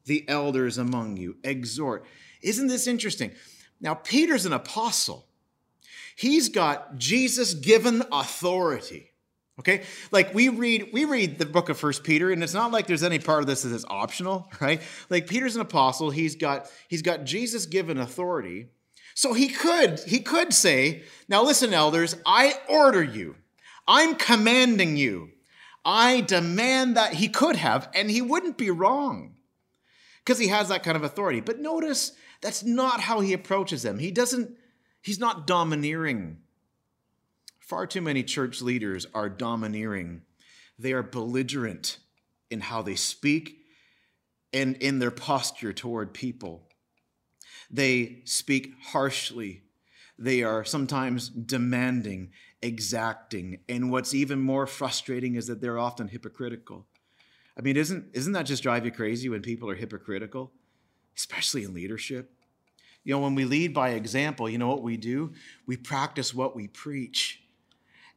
[0.05, 1.37] the elders among you.
[1.45, 2.05] Exhort.
[2.43, 3.31] Isn't this interesting?
[3.81, 5.29] Now, Peter's an apostle.
[6.17, 9.08] He's got Jesus given authority.
[9.59, 9.83] Okay?
[10.13, 13.03] Like we read we read the book of First Peter and it's not like there's
[13.03, 14.81] any part of this that is optional, right?
[15.11, 18.69] Like Peter's an apostle, he's got he's got Jesus given authority.
[19.15, 23.35] So he could he could say, "Now listen elders, I order you.
[23.87, 25.31] I'm commanding you.
[25.85, 29.35] I demand that he could have and he wouldn't be wrong."
[30.25, 31.41] Because he has that kind of authority.
[31.41, 33.99] But notice that's not how he approaches them.
[33.99, 34.57] He doesn't
[35.03, 36.39] he's not domineering
[37.69, 40.23] Far too many church leaders are domineering.
[40.79, 41.99] They are belligerent
[42.51, 43.59] in how they speak
[44.55, 46.67] and in their posture toward people.
[47.71, 49.65] They speak harshly.
[50.19, 52.31] They are sometimes demanding,
[52.63, 56.87] exacting, and what's even more frustrating is that they're often hypocritical.
[57.55, 60.53] I mean, isn't, isn't that just drive you crazy when people are hypocritical,
[61.19, 62.33] especially in leadership?
[63.05, 65.35] You know, when we lead by example, you know what we do?
[65.67, 67.43] We practice what we preach.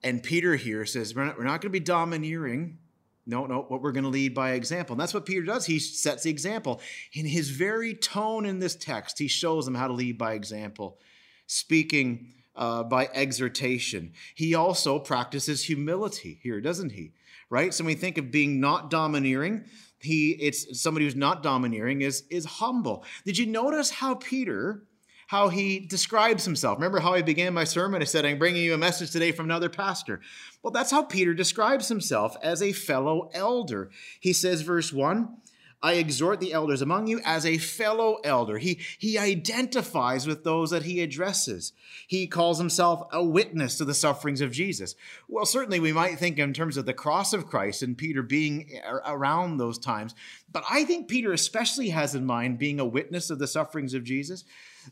[0.04, 2.80] And Peter here says, we're not, we're not going to be domineering.
[3.26, 4.94] No, no, what we're going to lead by example.
[4.94, 5.66] And that's what Peter does.
[5.66, 6.82] He sets the example.
[7.14, 10.98] In his very tone in this text, he shows them how to lead by example,
[11.46, 14.14] speaking uh, by exhortation.
[14.34, 17.14] He also practices humility here, doesn't he?
[17.50, 17.74] Right?
[17.74, 19.66] So when we think of being not domineering,
[20.00, 23.06] he it's somebody who's not domineering is is humble.
[23.26, 24.84] Did you notice how Peter
[25.32, 26.78] how he describes himself.
[26.78, 28.02] Remember how I began my sermon?
[28.02, 30.20] I said, I'm bringing you a message today from another pastor.
[30.62, 33.92] Well, that's how Peter describes himself as a fellow elder.
[34.20, 35.38] He says, verse 1,
[35.84, 38.58] I exhort the elders among you as a fellow elder.
[38.58, 41.74] He, he identifies with those that he addresses.
[42.08, 44.96] He calls himself a witness to the sufferings of Jesus.
[45.28, 48.80] Well, certainly we might think in terms of the cross of Christ and Peter being
[49.06, 50.14] around those times,
[50.52, 54.04] but I think Peter especially has in mind being a witness of the sufferings of
[54.04, 54.44] Jesus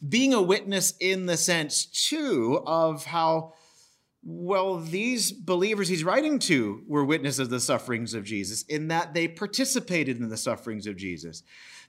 [0.07, 3.53] being a witness in the sense, too, of how,
[4.23, 9.13] well, these believers he's writing to were witnesses of the sufferings of Jesus, in that
[9.13, 11.43] they participated in the sufferings of Jesus.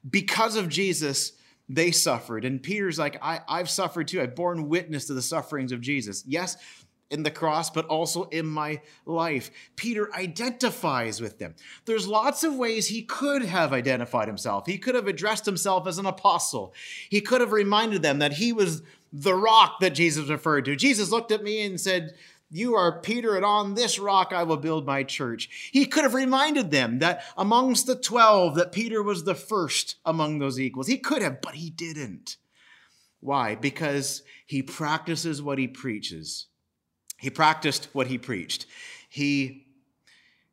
[0.08, 1.32] Because of Jesus,
[1.68, 2.44] they suffered.
[2.44, 4.20] And Peter's like, I, I've suffered too.
[4.20, 6.24] I've borne witness to the sufferings of Jesus.
[6.26, 6.56] Yes,
[7.10, 9.50] in the cross, but also in my life.
[9.76, 11.54] Peter identifies with them.
[11.84, 14.66] There's lots of ways he could have identified himself.
[14.66, 16.72] He could have addressed himself as an apostle.
[17.08, 18.82] He could have reminded them that he was
[19.12, 20.76] the rock that Jesus referred to.
[20.76, 22.14] Jesus looked at me and said,
[22.50, 25.70] You are Peter, and on this rock I will build my church.
[25.72, 30.38] He could have reminded them that amongst the 12, that Peter was the first among
[30.38, 30.86] those equals.
[30.86, 32.36] He could have, but he didn't.
[33.20, 33.54] Why?
[33.54, 36.46] Because he practices what he preaches.
[37.18, 38.66] He practiced what he preached.
[39.10, 39.66] He,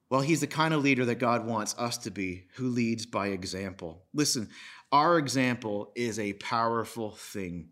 [0.10, 3.28] well, he's the kind of leader that God wants us to be, who leads by
[3.28, 4.03] example.
[4.14, 4.49] Listen,
[4.91, 7.70] our example is a powerful thing.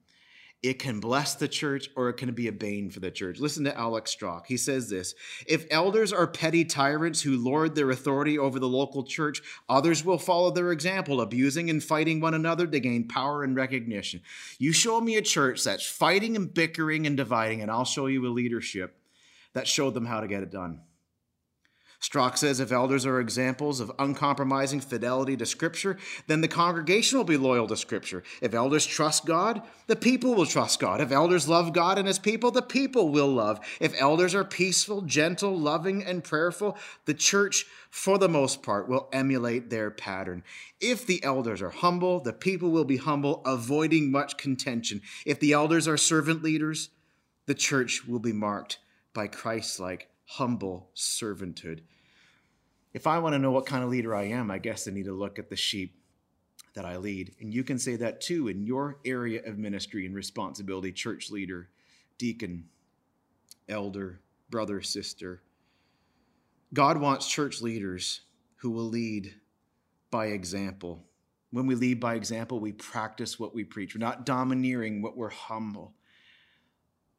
[0.66, 3.40] It can bless the church or it can be a bane for the church.
[3.40, 4.48] Listen to Alex Strauch.
[4.48, 5.14] He says this
[5.46, 10.18] If elders are petty tyrants who lord their authority over the local church, others will
[10.18, 14.22] follow their example, abusing and fighting one another to gain power and recognition.
[14.58, 18.26] You show me a church that's fighting and bickering and dividing, and I'll show you
[18.26, 18.98] a leadership
[19.54, 20.80] that showed them how to get it done.
[22.00, 27.26] Strauch says if elders are examples of uncompromising fidelity to Scripture, then the congregation will
[27.26, 28.24] be loyal to Scripture.
[28.42, 31.02] If elders trust God, the people will trust God.
[31.02, 33.60] If elders love God and His people, the people will love.
[33.80, 39.10] If elders are peaceful, gentle, loving, and prayerful, the church, for the most part, will
[39.14, 40.44] emulate their pattern.
[40.82, 45.02] If the elders are humble, the people will be humble, avoiding much contention.
[45.26, 46.90] If the elders are servant leaders,
[47.46, 48.80] the church will be marked
[49.14, 51.82] by Christ like humble servanthood.
[52.94, 55.06] If I want to know what kind of leader I am, I guess I need
[55.06, 56.00] to look at the sheep
[56.74, 57.36] that I lead.
[57.40, 61.70] And you can say that too in your area of ministry and responsibility church leader,
[62.18, 62.66] deacon,
[63.68, 65.42] elder, brother, sister.
[66.74, 68.22] God wants church leaders
[68.58, 69.36] who will lead
[70.12, 71.04] by example.
[71.52, 73.96] When we lead by example, we practice what we preach.
[73.96, 75.94] We're not domineering, but we're humble.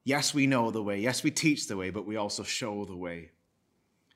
[0.06, 1.00] Yes, we know the way.
[1.00, 3.30] Yes, we teach the way, but we also show the way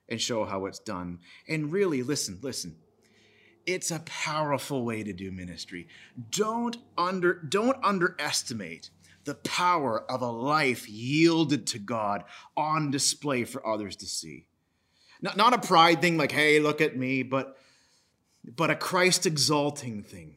[0.09, 1.18] and show how it's done.
[1.49, 2.76] And really, listen, listen.
[3.66, 5.88] It's a powerful way to do ministry.
[6.30, 8.91] Don't under don't underestimate
[9.24, 12.22] the power of a life yielded to God
[12.57, 14.47] on display for others to see.
[15.20, 17.59] Not, not a pride thing like, hey, look at me, but,
[18.57, 20.36] but a Christ exalting thing.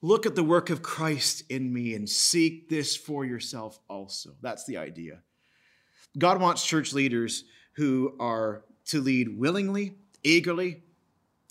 [0.00, 4.30] Look at the work of Christ in me and seek this for yourself also.
[4.40, 5.22] That's the idea.
[6.16, 7.44] God wants church leaders
[7.74, 10.82] who are to lead willingly, eagerly,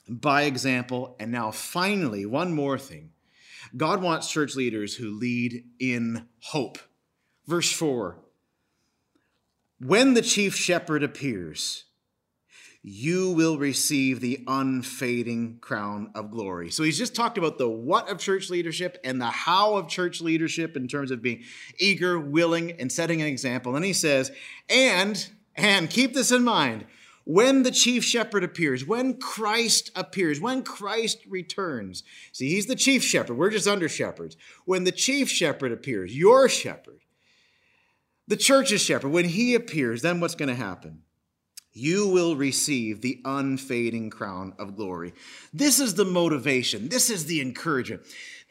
[0.08, 1.16] by example.
[1.20, 3.12] And now, finally, one more thing
[3.76, 6.78] God wants church leaders who lead in hope.
[7.48, 8.18] Verse 4
[9.80, 11.86] When the chief shepherd appears,
[12.84, 16.70] you will receive the unfading crown of glory.
[16.72, 20.22] So he's just talked about the what of church leadership and the how of church
[20.22, 21.44] leadership in terms of being
[21.80, 23.76] eager, willing, and setting an example.
[23.76, 24.32] And he says,
[24.70, 26.86] and, and keep this in mind,
[27.26, 32.04] when the chief shepherd appears, when Christ appears, when Christ returns.
[32.32, 33.38] See, he's the chief shepherd.
[33.38, 34.38] We're just under shepherds.
[34.64, 37.02] When the chief shepherd appears, your shepherd,
[38.30, 41.02] the church's shepherd, when he appears, then what's going to happen?
[41.78, 45.14] You will receive the unfading crown of glory.
[45.54, 46.90] This is the motivation.
[46.90, 48.02] This is the encouragement.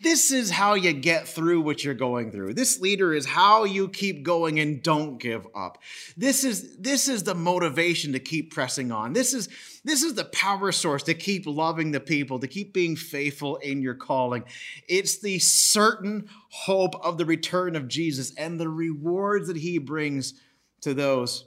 [0.00, 2.54] This is how you get through what you're going through.
[2.54, 5.78] This leader is how you keep going and don't give up.
[6.16, 9.12] This is this is the motivation to keep pressing on.
[9.12, 9.48] This is
[9.84, 13.82] this is the power source to keep loving the people, to keep being faithful in
[13.82, 14.44] your calling.
[14.86, 20.34] It's the certain hope of the return of Jesus and the rewards that he brings
[20.82, 21.44] to those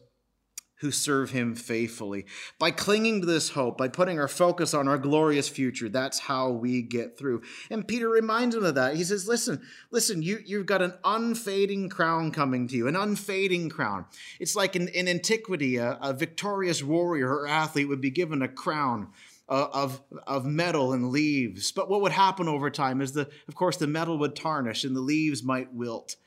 [0.80, 2.26] who serve him faithfully.
[2.58, 6.50] By clinging to this hope, by putting our focus on our glorious future, that's how
[6.50, 7.42] we get through.
[7.70, 8.96] And Peter reminds him of that.
[8.96, 9.62] He says, Listen,
[9.92, 14.06] listen, you, you've got an unfading crown coming to you, an unfading crown.
[14.40, 18.48] It's like in, in antiquity, a, a victorious warrior or athlete would be given a
[18.48, 19.10] crown.
[19.52, 21.72] Uh, of, of metal and leaves.
[21.72, 24.96] But what would happen over time is, the, of course, the metal would tarnish and
[24.96, 26.18] the leaves might wilt.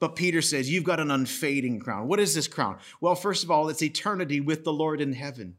[0.00, 2.08] But Peter says, You've got an unfading crown.
[2.08, 2.78] What is this crown?
[3.00, 5.56] Well, first of all, it's eternity with the Lord in heaven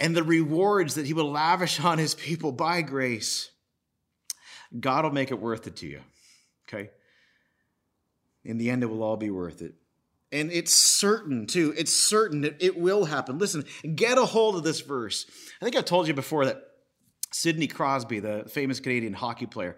[0.00, 3.50] and the rewards that he will lavish on his people by grace.
[4.78, 6.00] God will make it worth it to you.
[6.68, 6.90] Okay?
[8.44, 9.74] In the end, it will all be worth it.
[10.32, 11.74] And it's certain, too.
[11.76, 13.38] It's certain that it will happen.
[13.38, 15.26] Listen, get a hold of this verse.
[15.60, 16.62] I think I told you before that
[17.32, 19.76] Sidney Crosby, the famous Canadian hockey player,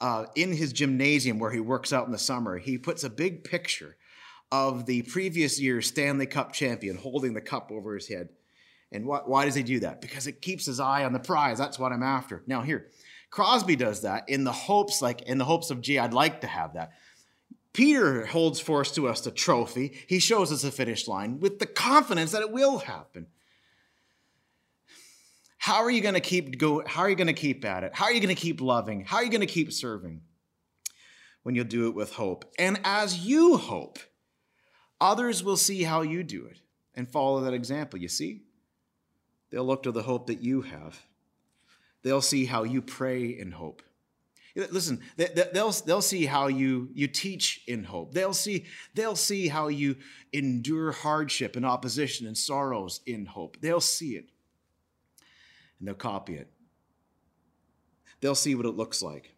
[0.00, 3.44] uh, in his gymnasium where he works out in the summer, he puts a big
[3.44, 3.96] picture
[4.52, 8.28] of the previous year's Stanley Cup champion holding the cup over his head.
[8.92, 10.00] And wh- why does he do that?
[10.00, 11.58] Because it keeps his eye on the prize.
[11.58, 12.42] That's what I'm after.
[12.46, 12.88] Now, here,
[13.30, 16.46] Crosby does that in the hopes, like in the hopes of, gee, I'd like to
[16.46, 16.92] have that.
[17.72, 19.92] Peter holds forth to us the trophy.
[20.06, 23.26] He shows us the finish line with the confidence that it will happen.
[25.64, 27.94] How are you going to keep go how are you going to keep at it?
[27.94, 29.04] How are you going to keep loving?
[29.04, 30.20] How are you going to keep serving?
[31.42, 32.44] When you'll do it with hope.
[32.58, 33.98] And as you hope,
[35.00, 36.60] Others will see how you do it
[36.94, 37.98] and follow that example.
[37.98, 38.42] You see?
[39.50, 40.98] They'll look to the hope that you have.
[42.02, 43.82] They'll see how you pray in hope.
[44.56, 48.14] Listen, they'll, they'll see how you, you teach in hope.
[48.14, 49.96] They'll see, they'll see how you
[50.32, 53.58] endure hardship and opposition and sorrows in hope.
[53.60, 54.30] They'll see it
[55.84, 56.50] and they'll copy it.
[58.22, 59.34] They'll see what it looks like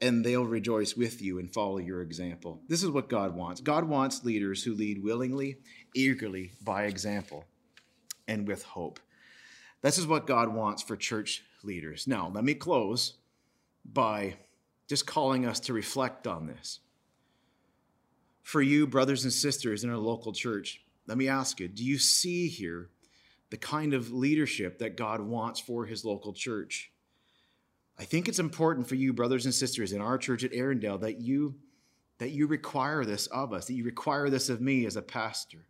[0.00, 2.60] and they'll rejoice with you and follow your example.
[2.68, 3.60] This is what God wants.
[3.60, 5.58] God wants leaders who lead willingly,
[5.96, 7.44] eagerly, by example,
[8.28, 9.00] and with hope.
[9.82, 12.06] This is what God wants for church leaders.
[12.06, 13.14] Now, let me close
[13.84, 14.36] by
[14.88, 16.78] just calling us to reflect on this.
[18.44, 21.98] For you, brothers and sisters in our local church, let me ask you do you
[21.98, 22.90] see here
[23.50, 26.90] the kind of leadership that God wants for his local church?
[27.98, 31.20] I think it's important for you, brothers and sisters, in our church at Erindale, that
[31.20, 31.56] you
[32.18, 35.66] that you require this of us, that you require this of me as a pastor,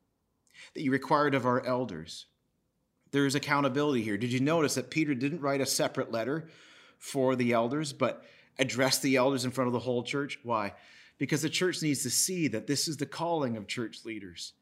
[0.74, 2.26] that you require it of our elders.
[3.10, 4.16] There is accountability here.
[4.16, 6.48] Did you notice that Peter didn't write a separate letter
[6.98, 8.24] for the elders, but
[8.58, 10.38] address the elders in front of the whole church?
[10.42, 10.74] Why?
[11.18, 14.52] Because the church needs to see that this is the calling of church leaders.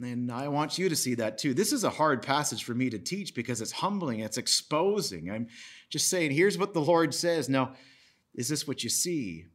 [0.00, 1.54] And I want you to see that too.
[1.54, 5.30] This is a hard passage for me to teach because it's humbling, it's exposing.
[5.30, 5.48] I'm
[5.90, 7.48] just saying, here's what the Lord says.
[7.48, 7.74] Now,
[8.34, 9.46] is this what you see?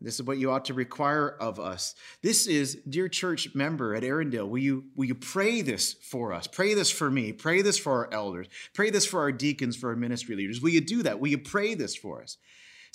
[0.00, 1.94] This is what you ought to require of us.
[2.20, 6.46] This is, dear church member at Erindale, will you, will you pray this for us?
[6.46, 7.32] Pray this for me.
[7.32, 8.48] Pray this for our elders.
[8.74, 10.60] Pray this for our deacons, for our ministry leaders.
[10.60, 11.20] Will you do that?
[11.20, 12.36] Will you pray this for us?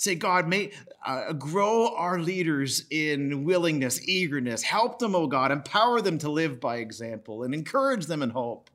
[0.00, 0.70] Say, God, may
[1.04, 4.62] uh, grow our leaders in willingness, eagerness.
[4.62, 5.52] Help them, oh God.
[5.52, 8.70] Empower them to live by example and encourage them in hope.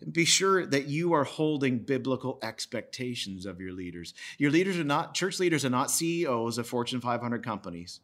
[0.00, 4.14] And be sure that you are holding biblical expectations of your leaders.
[4.38, 8.00] Your leaders are not, church leaders are not CEOs of Fortune 500 companies.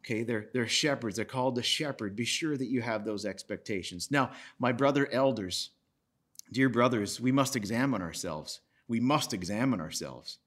[0.00, 1.14] Okay, they're, they're shepherds.
[1.14, 2.16] They're called to shepherd.
[2.16, 4.10] Be sure that you have those expectations.
[4.10, 5.70] Now, my brother elders,
[6.50, 8.62] dear brothers, we must examine ourselves.
[8.88, 10.38] We must examine ourselves.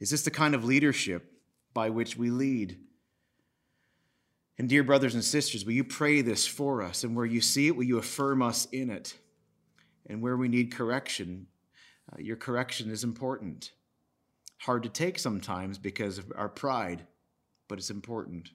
[0.00, 1.32] Is this the kind of leadership
[1.72, 2.78] by which we lead?
[4.58, 7.04] And dear brothers and sisters, will you pray this for us?
[7.04, 9.14] And where you see it, will you affirm us in it?
[10.06, 11.46] And where we need correction,
[12.12, 13.72] uh, your correction is important.
[14.58, 17.06] Hard to take sometimes because of our pride,
[17.68, 18.50] but it's important.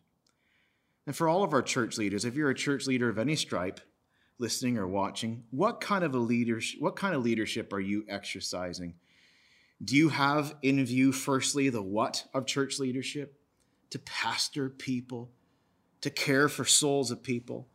[1.05, 3.79] And for all of our church leaders, if you're a church leader of any stripe,
[4.39, 8.95] listening or watching, what kind of a leadership, what kind of leadership are you exercising?
[9.83, 13.39] Do you have in view, firstly, the what of church leadership?
[13.89, 15.31] To pastor people,
[16.01, 17.67] to care for souls of people?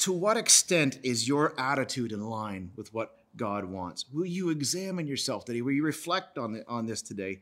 [0.00, 4.06] To what extent is your attitude in line with what God wants?
[4.12, 5.62] Will you examine yourself today?
[5.62, 7.40] Will you reflect on, the, on this today?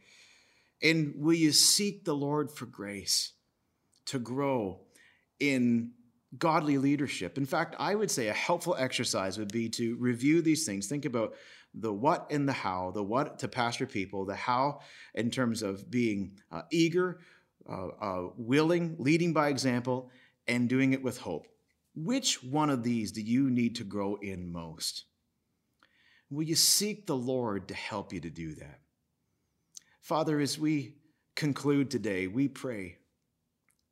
[0.82, 3.32] And will you seek the Lord for grace
[4.06, 4.80] to grow
[5.40, 5.92] in
[6.38, 7.38] godly leadership?
[7.38, 10.86] In fact, I would say a helpful exercise would be to review these things.
[10.86, 11.34] Think about
[11.74, 14.80] the what and the how, the what to pastor people, the how
[15.14, 17.20] in terms of being uh, eager,
[17.68, 20.10] uh, uh, willing, leading by example,
[20.46, 21.46] and doing it with hope.
[21.94, 25.04] Which one of these do you need to grow in most?
[26.30, 28.80] Will you seek the Lord to help you to do that?
[30.00, 30.96] Father, as we
[31.34, 32.98] conclude today, we pray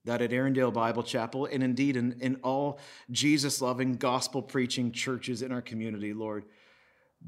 [0.05, 2.81] that at Erindale Bible Chapel, and indeed in, in all
[3.11, 6.45] Jesus loving, gospel preaching churches in our community, Lord,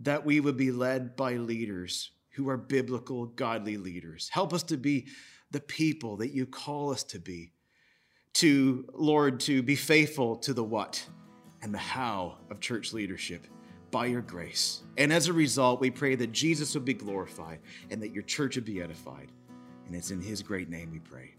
[0.03, 4.29] that we would be led by leaders who are biblical, godly leaders.
[4.33, 5.07] Help us to be
[5.51, 7.53] the people that you call us to be.
[8.35, 11.07] To, Lord, to be faithful to the what
[11.63, 13.47] and the how of church leadership
[13.93, 14.83] by your grace.
[14.99, 18.57] And as a result, we pray that Jesus would be glorified and that your church
[18.57, 19.29] would be edified.
[19.87, 21.35] And it's in his great name we pray.